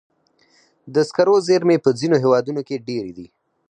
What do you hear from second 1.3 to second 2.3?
زیرمې په ځینو